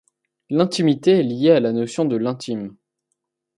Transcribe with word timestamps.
L'intimité 0.49 1.19
est 1.19 1.21
lié 1.21 1.51
à 1.51 1.59
la 1.59 1.71
notion 1.73 2.05
de 2.05 2.17
l'intime. 2.17 2.75